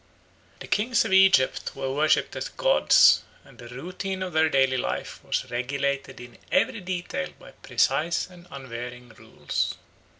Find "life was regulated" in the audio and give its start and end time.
4.77-6.19